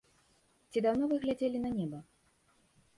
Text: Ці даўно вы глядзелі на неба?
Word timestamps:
Ці 0.69 0.83
даўно 0.87 1.03
вы 1.13 1.21
глядзелі 1.27 1.63
на 1.69 1.75
неба? 1.79 2.05